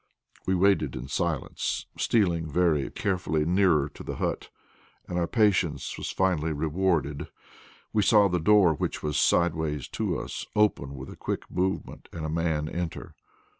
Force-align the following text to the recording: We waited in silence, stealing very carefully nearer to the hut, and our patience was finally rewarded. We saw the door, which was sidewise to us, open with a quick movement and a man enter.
We 0.47 0.55
waited 0.55 0.95
in 0.95 1.07
silence, 1.09 1.85
stealing 1.95 2.49
very 2.49 2.89
carefully 2.89 3.45
nearer 3.45 3.87
to 3.89 4.01
the 4.01 4.15
hut, 4.15 4.49
and 5.07 5.19
our 5.19 5.27
patience 5.27 5.95
was 5.95 6.09
finally 6.09 6.51
rewarded. 6.53 7.27
We 7.93 8.01
saw 8.01 8.27
the 8.27 8.39
door, 8.39 8.73
which 8.73 9.03
was 9.03 9.15
sidewise 9.19 9.87
to 9.89 10.17
us, 10.17 10.47
open 10.55 10.95
with 10.95 11.11
a 11.11 11.15
quick 11.15 11.51
movement 11.51 12.09
and 12.11 12.25
a 12.25 12.29
man 12.29 12.67
enter. 12.67 13.13